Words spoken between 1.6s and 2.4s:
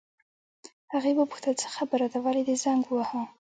څه خبره ده،